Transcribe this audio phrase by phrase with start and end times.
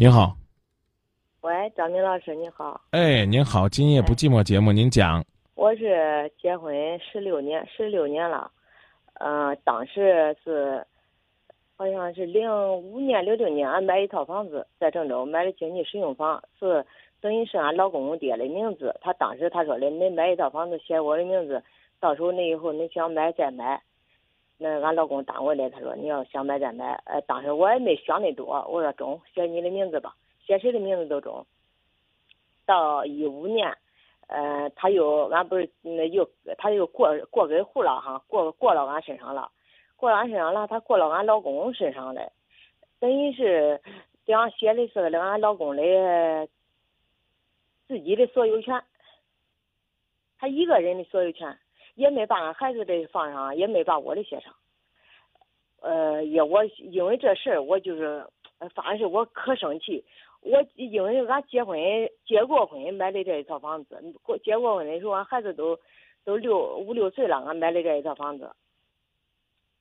[0.00, 0.36] 您好，
[1.40, 2.80] 喂，张明老师，你好。
[2.92, 5.24] 哎，您好，今夜不寂寞节目，您讲。
[5.56, 8.48] 我是结婚十六年，十六年了，
[9.14, 10.86] 嗯、当时是
[11.76, 12.48] 好像是零
[12.80, 16.86] 五年、零六年，俺买一套房子在郑州，买的经济适用房，是
[17.20, 18.94] 等于是俺老公公爹的名字。
[19.00, 21.60] 他当时他说的，恁买一套房子写我的名字，
[21.98, 23.82] 到时候那以后恁想买再买。
[24.60, 27.00] 那俺老公单位的，他说你要想买再买。
[27.06, 31.46] 呃，当时我也没想那多，我说中，写你的名字吧，写谁的名字都中。
[32.66, 33.72] 到一五年，
[34.26, 39.50] 呃，他又俺不是那又他又过过给户了哈，过过到俺身上了，
[39.96, 42.32] 过到俺身上了，他过到俺老公身上了，
[42.98, 43.80] 等于是
[44.26, 46.48] 这样写的是俺老公的
[47.86, 48.82] 自己的所有权，
[50.36, 51.56] 他一个人的所有权，
[51.94, 54.52] 也没把俺孩子的放上，也没把我的写上。
[55.80, 58.26] 呃，也我因为这事儿，我就是，
[58.58, 60.04] 呃反正是我可生气。
[60.40, 61.78] 我因为俺结婚
[62.24, 65.78] 结过婚买的这一套房子，过结过婚的时候，俺孩子都
[66.24, 68.50] 都六五六岁了，俺买的这一套房子。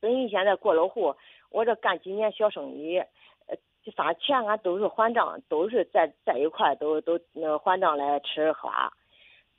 [0.00, 1.14] 等于现在过了户，
[1.50, 3.56] 我这干几年小生意，呃，
[3.94, 8.90] 反正钱俺都是还账，都是在在一块儿都都呃还账来吃花。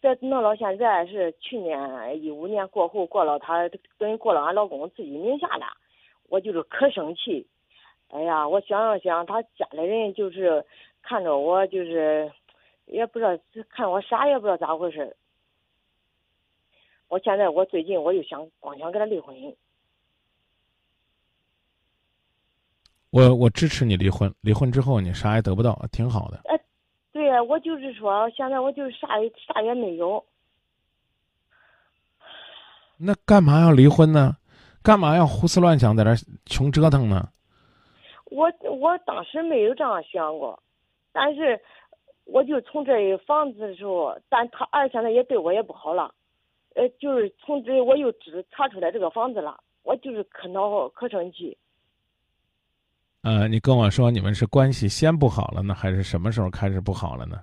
[0.02, 5.66] 这弄到现在是去年一五年过户过了他等于过了俺老公自己名下了，
[6.28, 7.46] 我就是可生气。
[8.10, 10.66] 哎呀，我想了想，他家里人就是
[11.02, 12.32] 看着我就是，
[12.86, 13.38] 也不知道
[13.70, 15.14] 看我啥也不知道咋回事
[17.10, 19.36] 我现在我最近我就想光想跟他离婚，
[23.10, 26.42] 我我支持你离婚，离婚之后你啥也得不到，挺好的。
[27.12, 30.24] 对呀，我就是说现在我就是啥也啥也没有，
[32.98, 34.38] 那干嘛要离婚呢？
[34.88, 36.12] 干嘛要胡思乱想，在这
[36.46, 37.28] 穷折腾呢？
[38.32, 40.58] 我我当时没有这样想过，
[41.12, 41.60] 但是
[42.24, 46.16] 我就从这房子的时候，但他儿现在也对我也不好了，
[46.76, 51.58] 呃，就是从这我又知查出来这个房子了，我就是可恼可生气。
[53.24, 57.42] 呃，你跟我说你们是关系先不好了呢，还是什么时候开始不好了呢？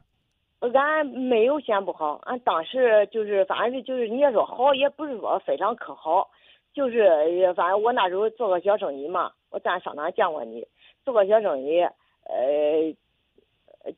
[0.60, 6.26] 俺没有先不好，俺当时就是反正是就是你要说好，也不是说非常可好，
[6.74, 10.66] 就是呃反正我那时候做个小生意嘛，我在商场见过你，
[11.04, 11.80] 做个小生意，
[12.24, 12.92] 呃，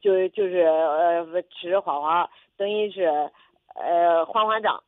[0.02, 3.04] 就就是呃吃吃花花，等于是
[3.74, 4.78] 呃还还账，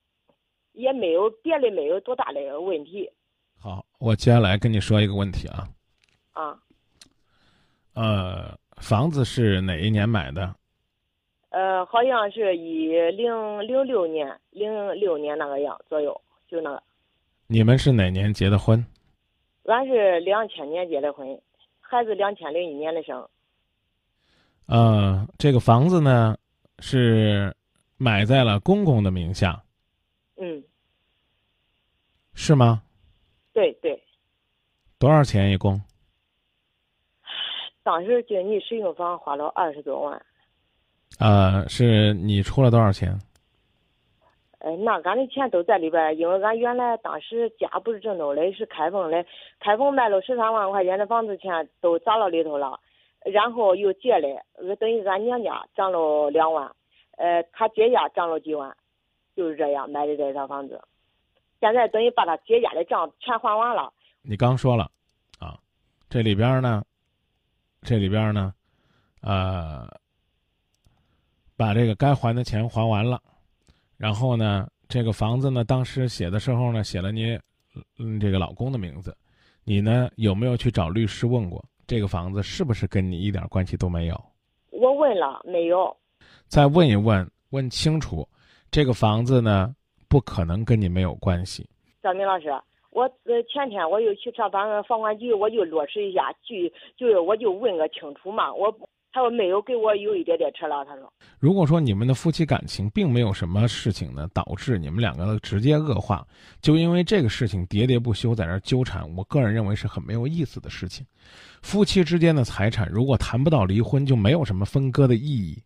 [0.72, 3.10] 也没有别的没有多大的问题
[3.58, 5.66] 好，我接下来跟你说一个问题啊，
[6.34, 6.58] 啊。
[7.94, 10.54] 呃，房子是哪一年买的？
[11.48, 16.82] 呃，好像是一零零六年，零六年那个样左右，就那个。
[17.50, 18.84] 你们是哪年结的婚？
[19.64, 21.26] 俺是两千年结的婚，
[21.80, 23.26] 孩子两千零一年的生。
[24.66, 26.36] 呃，这个房子呢
[26.80, 27.56] 是
[27.96, 29.62] 买在了公公的名下，
[30.36, 30.62] 嗯，
[32.34, 32.82] 是吗？
[33.54, 33.98] 对对，
[34.98, 35.80] 多少钱一共？
[37.82, 40.22] 当时经济适用房花了二十多万。
[41.18, 43.18] 呃，是你出了多少钱？
[44.60, 49.24] 嗯，那俺的钱都在里边儿，因为俺原来当时家不是郑州的，是开封的，
[49.60, 52.80] 开封卖了十三万块钱的房子钱都砸到里头了，
[53.24, 56.74] 然后又借的，呃等于俺娘家涨了两万，
[57.16, 58.76] 呃，他姐家涨了几万，
[59.36, 60.80] 就是这样买的这套房子。
[61.60, 63.92] 现在等于把他姐家的账全还完了。
[64.22, 64.90] 你刚说了，
[65.38, 65.56] 啊，
[66.10, 66.84] 这里边呢，
[67.82, 68.52] 这里边呢，
[69.22, 69.86] 呃，
[71.56, 73.20] 把这个该还的钱还完了，
[73.98, 77.38] 然后呢，这个房子呢，当时写的时候呢，写了你
[77.98, 79.14] 嗯这个老公的名字，
[79.64, 84.18] 你呢有没有去找律师问过这个房子是不是跟你一点关系都没有？
[84.70, 85.94] 我问了没有？
[86.46, 88.26] 再问一问，问清楚，
[88.70, 89.74] 这个房子呢
[90.08, 91.68] 不可能跟你没有关系。
[92.00, 92.48] 张明老师，
[92.90, 96.54] 我呃前天我又去上房房管局，我就落实一下，就
[96.96, 98.54] 就是我就问个清楚嘛。
[98.54, 98.72] 我
[99.12, 106.26] 他说没有给我有一点点车了，他说如果说你们的夫妻感情并没有什么事情呢，导致你们两个直接恶化，
[106.60, 111.06] 就因为这个事情喋喋不休在那儿纠缠，我个人认为是很没有意思的事情。
[111.62, 115.62] 夫妻之间的财产如果谈不到离婚，就没有什么分割的意义。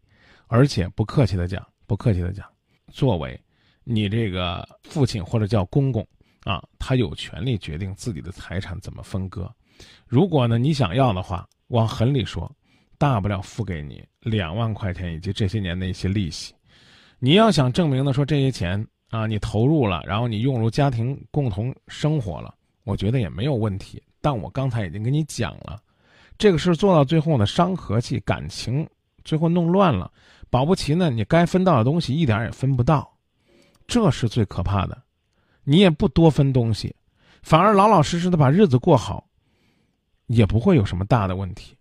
[0.47, 2.47] 而且不客气的讲，不客气的讲，
[2.91, 3.41] 作为
[3.85, 6.06] 你这个父亲或者叫公公
[6.44, 9.50] 啊，他有权利决定自己的财产怎么分割。
[10.06, 12.55] 如果呢你想要的话，往狠里说，
[13.03, 16.55] 大不了付给你两万块钱以及这些年的一些利息。
[17.19, 22.55] 你要想证明的说这些钱啊你投入了，然后你用入家庭共同生活了，
[22.85, 24.01] 我觉得也没有问题。
[24.21, 25.83] 但我刚才已经跟你讲了，
[26.39, 28.89] 这个事做到最后呢，伤和气，感情
[29.25, 30.09] 最后弄乱了，
[30.49, 33.13] 保不齐呢，你该分到的东西一点也分不到，
[33.89, 35.03] 这是最可怕的。
[35.65, 36.95] 你也不多分东西，
[37.43, 39.27] 反而老老实实的把日子过好，
[40.29, 41.75] 也不会有什么大的问题。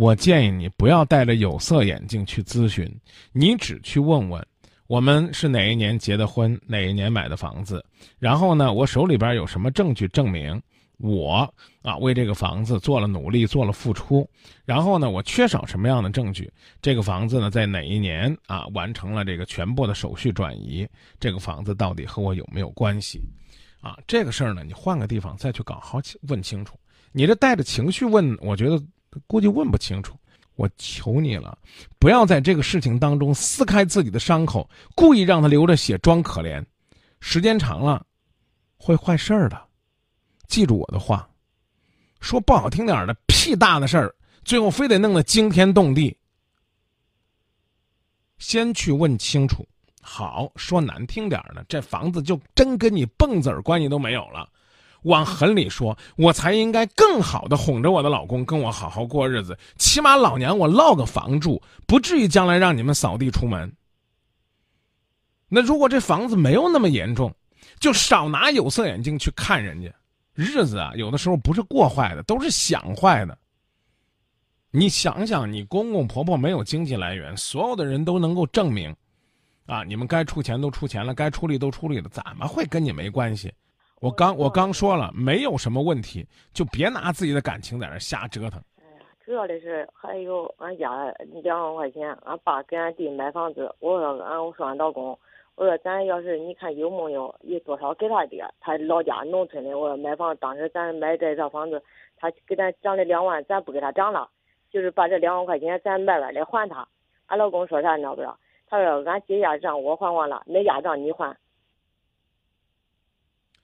[0.00, 2.90] 我建议你不要戴着有色眼镜去咨询，
[3.32, 4.42] 你只去问问，
[4.86, 7.84] 我们是哪一年结的婚，哪一年买的房子，
[8.18, 10.58] 然后呢，我手里边有什么证据证明
[10.96, 11.46] 我
[11.82, 14.26] 啊为这个房子做了努力，做了付出，
[14.64, 16.50] 然后呢，我缺少什么样的证据？
[16.80, 20.88] 这个房子呢，在哪一年啊完成了这个全部的手续转移？
[21.18, 23.20] 这个房子到底和我有没有关系？
[23.82, 26.74] 啊，这个事儿呢，你换个地方再去搞，好问清楚。
[27.12, 28.82] 你这带着情绪问，我觉得。
[29.10, 30.16] 他估计问不清楚，
[30.54, 31.58] 我求你了，
[31.98, 36.64] 不要在这个事情当中撕开自己的伤口，故意让他流着血装可怜，
[37.20, 38.06] 时间长了，
[38.76, 39.60] 会坏事儿的。
[40.46, 41.28] 记住我的话，
[42.20, 44.14] 说不好听点的，屁大的事儿，
[44.44, 46.16] 最后非得弄得惊天动地。
[48.38, 49.66] 先去问清楚，
[50.00, 54.48] 好说难听点的，这房子就真跟你蹦子儿关系都没有了。
[55.02, 59.58] 往狠里说，我才应该更好的哄着我的老公，跟我好好过日子。
[59.76, 63.72] 起码老娘我落个房住，不至于将来让你们扫地出门。
[65.48, 67.34] 那如果这房子没有那么严重，
[67.78, 69.92] 就少拿有色眼镜去看人家。
[70.34, 73.36] 日子啊，有的时候不是过坏的，都是想坏的。
[74.70, 78.94] 你想想，你公公婆婆没有经济来源，所有的人都能够证明，
[79.66, 83.52] 啊，你们该出钱都出钱了，该出力都出力了，怎么会跟你没关系？
[84.00, 88.58] 我刚我刚说了，没有什么问题，就别拿自己的感情在那瞎折腾。
[88.78, 93.70] 哎呀，主要的是还有俺家两万块钱，俺爸给俺弟买房子。
[93.78, 95.18] 我说俺我说俺老公，
[95.54, 101.82] 我说咱要是你看有没有有多少给他点，他老家农村的，我说买房当时咱买这套房子，
[102.16, 104.26] 他给咱涨了两万，咱不给他涨了，
[104.70, 106.88] 就是把这两万块钱咱慢慢的还他。
[107.26, 108.38] 俺老公说啥你知道不知道？
[108.66, 111.36] 他说俺姐家账我还完了，没压账你还。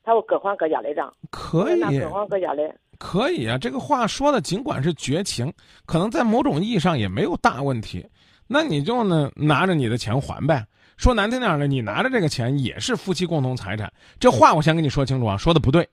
[0.07, 3.59] 他说各还各家的账，可以，各还各家的，可以啊。
[3.59, 5.53] 这个话说的尽管是绝情，
[5.85, 8.07] 可能在某种意义上也没有大问题。
[8.47, 10.65] 那你就呢拿着你的钱还呗。
[10.97, 13.93] 说难听点的，你拿着这个钱也是夫妻共同财产。
[14.21, 15.89] 这话我先跟你说清楚啊，说的不对，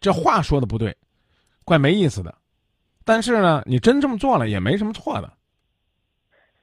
[0.00, 0.92] 这话说的不对，
[1.64, 2.34] 怪没意思的。
[3.04, 5.32] 但是呢，你真这么做了也没什么错的。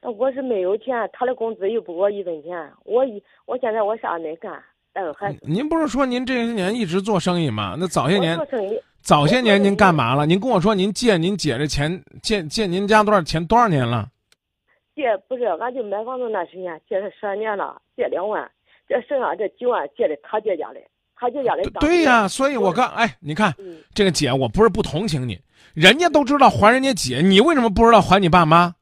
[0.02, 4.62] 那我是没有钱，他的工资又不给我一分钱，我一我现在我啥也没干。
[4.94, 7.74] 带个孩子，您不是说您这些年一直做生意吗？
[7.76, 10.24] 那早些年，做生意，早些年您干嘛了？
[10.24, 13.44] 您跟我说您借您姐这钱，借借您家多少钱？
[13.44, 14.08] 多少年了？
[14.94, 18.48] 借不是，俺就买房子那时间，借了十二年了，借两万，
[18.88, 20.78] 这剩下这九万借的他姐家的，
[21.16, 21.64] 他姐家的。
[21.80, 23.52] 对呀，所以我刚哎，你看
[23.92, 25.36] 这个姐，我不是不同情你，
[25.74, 28.72] 人家都知道还人家姐，你为什么不知道还你爸妈？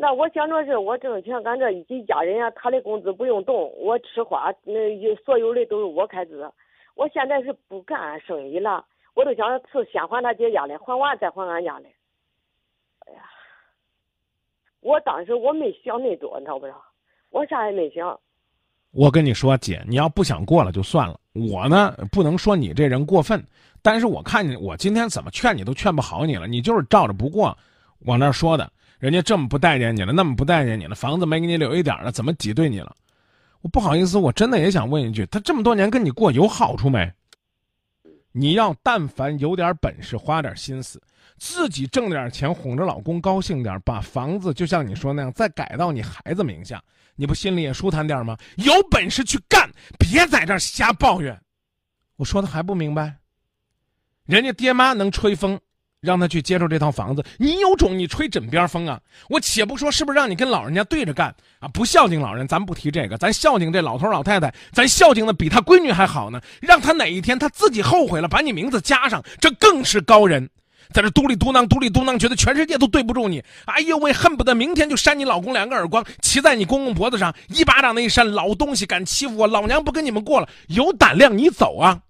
[0.00, 4.72] 那我想着是我挣钱，俺这一家人呀，他的工资不用动，我吃花，那
[5.24, 6.48] 所有的都是我开支。
[6.94, 8.84] 我现在是不干生意了，
[9.14, 11.88] 我都想是先还他姐家的，还完再还俺家的。
[13.06, 13.22] 哎呀，
[14.80, 16.80] 我当时我没想那多，你知道不知道？
[17.30, 18.20] 我啥也没想。
[18.92, 21.18] 我跟你说，姐，你要不想过了就算了。
[21.34, 23.44] 我呢，不能说你这人过分，
[23.82, 27.58] 但是我看你我今天怎么劝你都劝不好你了，你就是照着不过，
[28.06, 28.70] 往那说的。
[28.98, 32.94] 人家这么不待见你了，那么不待见你了，房子没给你留一点了，怎么挤兑你了？
[33.60, 37.12] 我不好意思，我真的也想问一句，他这么多年跟你过有好处没？
[38.32, 41.00] 你要但凡有点本事，花点心思，
[41.38, 46.82] 自己挣点钱，哄着老公高兴点，把房子就像你说那样再改到你孩子名下，
[47.16, 48.36] 你不心里也舒坦点吗？
[48.56, 51.40] 有本事去干，别在这瞎抱怨。
[52.16, 53.16] 我说的还不明白？
[54.24, 55.58] 人家爹妈能吹风。
[56.08, 58.98] 让他去接受这套房子，你有种你吹枕边风啊！
[59.28, 66.40] 我且不说是不是让你跟老人家对着干啊，不孝敬老人，咱不提这个，咱孝敬这老头老太太，咱孝敬的比他闺女还好呢。
[66.62, 70.48] 让他哪一天他自己后悔了，把你名字加上，这更是高人，
[70.94, 73.44] 在这嘟里嘟囔嘟里嘟囔，觉得全世界都对不住你。
[73.66, 82.00] 哎呦喂，恨不得明天就扇你老公两个耳光，骑在你公公脖子上一巴掌那一扇，老东西敢欺负我，老娘不跟你们过了，有胆量你走啊！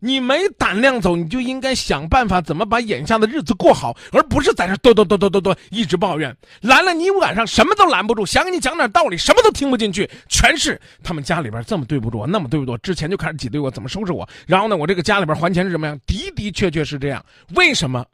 [0.00, 6.34] 你没胆量走，你就应该想办法怎么把眼下的日子过好，而不是在这哆哆哆哆哆哆一直抱怨。
[6.62, 14.26] 拦了你一晚上什么都拦不住，想给你讲点道理，什么都听不进去，全是他们家里边这么对不住我，那么对不住我，之前就开始挤兑我，怎么收拾我？
[14.46, 15.98] 然后呢，我这个家里边还钱是什么样？
[16.06, 17.24] 的的确确是这样。
[17.54, 18.04] 为什么？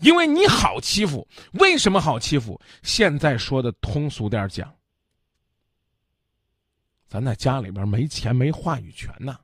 [0.00, 1.26] 因为你好欺负。
[1.52, 2.60] 为什么好欺负？
[2.82, 4.72] 现在说的通俗点讲，
[7.08, 9.36] 咱在家里边没钱没话语权呢，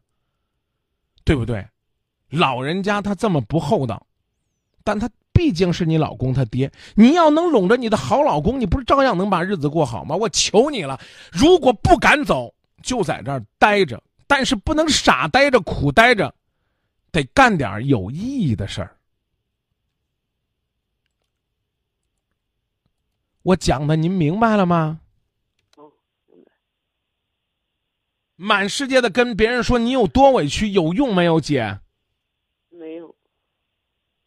[1.25, 1.65] 对不对？
[2.35, 4.07] 老人家他这么不厚道，
[4.83, 10.14] 但他毕竟是你老公他爹，你要能拢着你的好老公，你不是照样能把日子过好吗？
[10.14, 11.00] 我求你了，
[11.33, 16.35] 如果不敢走，就在这儿待着，但是不能傻待着、苦待着，
[17.11, 18.97] 得干点有意义的事儿。
[23.43, 25.00] 我讲的您明白了吗？
[28.37, 31.79] 满世界的跟别人说你有多委屈，有用没有，姐？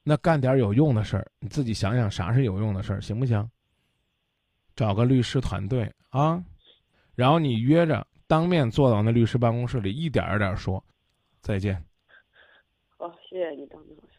[0.10, 3.46] 那干点有用的事儿，你自己想想啥是有用的事儿，行不行？
[4.74, 6.42] 找个律师团队啊，
[7.14, 10.82] 然后你约着当面坐到那律师办公室里，一点一点说。
[11.42, 11.84] 再见。
[12.98, 14.17] 好，谢谢你，张明老师。